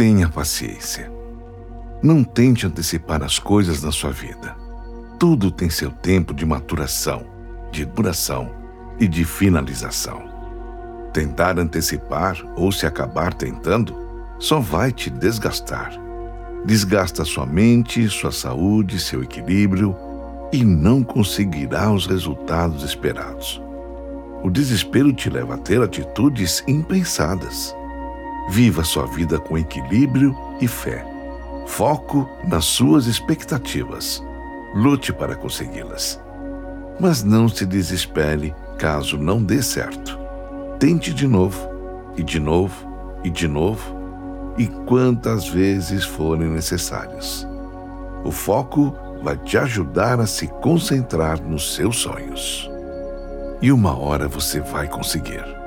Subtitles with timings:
[0.00, 1.12] Tenha paciência.
[2.02, 4.56] Não tente antecipar as coisas na sua vida.
[5.18, 7.26] Tudo tem seu tempo de maturação,
[7.70, 8.50] de duração
[8.98, 10.22] e de finalização.
[11.12, 13.94] Tentar antecipar ou se acabar tentando
[14.38, 15.92] só vai te desgastar.
[16.64, 19.94] Desgasta sua mente, sua saúde, seu equilíbrio
[20.50, 23.60] e não conseguirá os resultados esperados.
[24.42, 27.78] O desespero te leva a ter atitudes impensadas.
[28.50, 31.06] Viva sua vida com equilíbrio e fé.
[31.68, 34.20] Foco nas suas expectativas.
[34.74, 36.20] Lute para consegui-las.
[36.98, 40.18] Mas não se desespere caso não dê certo.
[40.80, 41.70] Tente de novo,
[42.16, 42.74] e de novo,
[43.22, 43.94] e de novo,
[44.58, 47.46] e quantas vezes forem necessárias.
[48.24, 48.92] O foco
[49.22, 52.68] vai te ajudar a se concentrar nos seus sonhos.
[53.62, 55.59] E uma hora você vai conseguir.